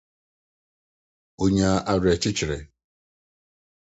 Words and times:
onyaa 1.43 1.77
awerɛkyekye. 1.91 2.57